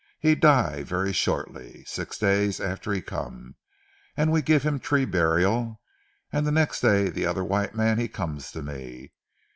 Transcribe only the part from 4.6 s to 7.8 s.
him tree burial; and ze next day, ze other white